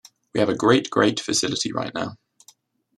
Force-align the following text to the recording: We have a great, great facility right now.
We 0.33 0.39
have 0.39 0.49
a 0.49 0.55
great, 0.55 0.89
great 0.89 1.19
facility 1.19 1.71
right 1.71 1.91
now. 1.93 2.17